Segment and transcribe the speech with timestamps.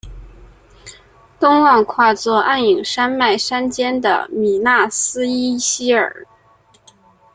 [1.39, 6.25] 东望跨坐黯影山脉山肩的米那斯伊希尔。